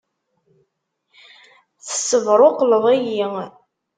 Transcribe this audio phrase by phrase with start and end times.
[1.85, 3.27] Tessebṛuqleḍ-iyi!